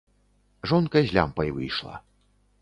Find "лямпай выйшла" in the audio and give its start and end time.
1.17-1.95